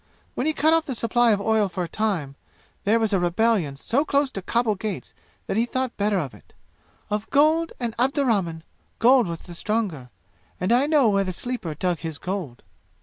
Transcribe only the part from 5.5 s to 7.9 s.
he thought better of it. Of gold